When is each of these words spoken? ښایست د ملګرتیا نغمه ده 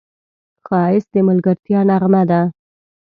ښایست 0.65 1.09
د 1.13 1.15
ملګرتیا 1.27 1.79
نغمه 1.89 2.23
ده 2.29 2.41